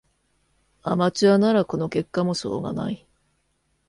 [0.81, 3.05] アマチュアならこの結果もしょうがない